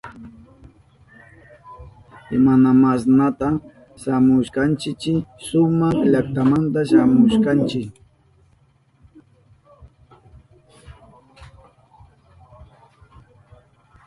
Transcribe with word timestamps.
¿Imashnamantata 2.35 3.47
shamushkankichi? 4.01 5.13
Suma 5.47 5.87
llaktamanta 6.11 6.79
shamushkanchi. 6.89 7.81